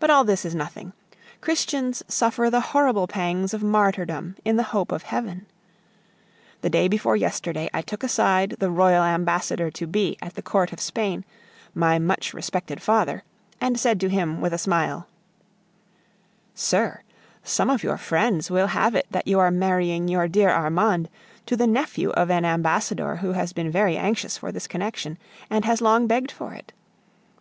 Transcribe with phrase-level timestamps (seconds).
[0.00, 0.92] But all this is nothing;
[1.40, 5.46] Christians suffer the horrible pangs of martyrdom in the hope of heaven.
[6.62, 10.72] The day before yesterday I took aside the royal ambassador to be at the court
[10.72, 11.24] of Spain,
[11.72, 13.22] my much respected father,
[13.60, 15.06] and said to him with a smile:
[16.56, 17.02] "Sir,
[17.44, 21.08] some of your friends will have it that you are marrying your dear Armande
[21.46, 25.16] to the nephew of an ambassador who has been very anxious for this connection,
[25.48, 26.72] and has long begged for it.